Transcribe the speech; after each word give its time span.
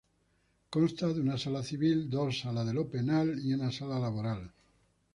Consta 0.75 1.09
de 1.09 1.19
una 1.21 1.37
Sala 1.37 1.61
Civil, 1.61 2.09
dos 2.09 2.39
Salas 2.39 2.73
Penales 2.91 3.45
y 3.45 3.53
una 3.53 3.71
Sala 3.71 3.99
Laboral. 3.99 4.51